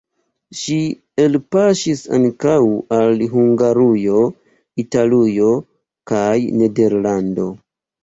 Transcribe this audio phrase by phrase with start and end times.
[0.59, 0.77] Ŝi
[1.25, 2.57] elpaŝis ankaŭ
[2.99, 4.25] al Hungarujo,
[4.87, 5.55] Italujo
[6.15, 7.53] kaj Nederlando.